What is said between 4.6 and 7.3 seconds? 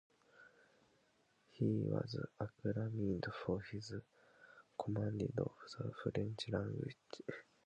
command of the French language.